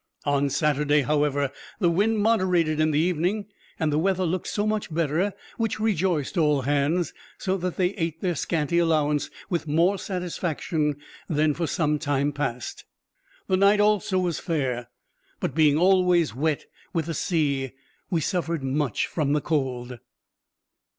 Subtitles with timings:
[0.25, 3.45] On Saturday, however, the wind moderated in the evening,
[3.79, 8.33] and the weather looked much better, which rejoiced all hands, so that they ate their
[8.33, 10.95] scanty allowance with more satisfaction
[11.29, 12.83] than for some time past.
[13.45, 14.89] The night also was fair;
[15.39, 17.73] but being always wet with the sea,
[18.09, 19.99] we suffered much from the cold.